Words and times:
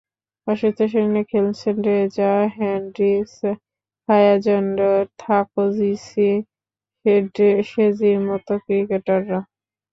অসুস্থ 0.47 0.79
শরীর 0.91 1.09
নিয়ে 1.13 1.29
খেলেছেন 1.31 1.75
Reeza 1.87 2.31
Hendricks, 2.57 3.35
Khaya 4.09 4.35
Zondo, 4.45 4.91
Thokozisi 5.19 6.31
শেজির 7.71 8.17
মতো 8.29 8.53
ক্রিকেটাররা। 8.63 9.39